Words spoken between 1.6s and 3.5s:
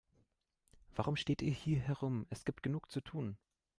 herum, es gibt genug zu tun.